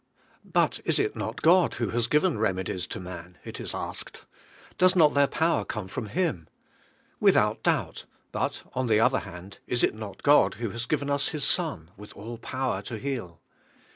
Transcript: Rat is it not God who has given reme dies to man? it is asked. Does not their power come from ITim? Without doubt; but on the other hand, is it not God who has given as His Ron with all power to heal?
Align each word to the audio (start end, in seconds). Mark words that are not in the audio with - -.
Rat 0.55 0.79
is 0.83 0.97
it 0.97 1.15
not 1.15 1.43
God 1.43 1.75
who 1.75 1.89
has 1.89 2.07
given 2.07 2.39
reme 2.39 2.63
dies 2.65 2.87
to 2.87 2.99
man? 2.99 3.37
it 3.43 3.59
is 3.59 3.75
asked. 3.75 4.25
Does 4.79 4.95
not 4.95 5.13
their 5.13 5.27
power 5.27 5.63
come 5.63 5.87
from 5.87 6.07
ITim? 6.09 6.47
Without 7.19 7.61
doubt; 7.61 8.05
but 8.31 8.63
on 8.73 8.87
the 8.87 8.99
other 8.99 9.19
hand, 9.19 9.59
is 9.67 9.83
it 9.83 9.93
not 9.93 10.23
God 10.23 10.55
who 10.55 10.71
has 10.71 10.87
given 10.87 11.11
as 11.11 11.27
His 11.27 11.45
Ron 11.59 11.91
with 11.97 12.13
all 12.13 12.39
power 12.39 12.81
to 12.81 12.97
heal? 12.97 13.41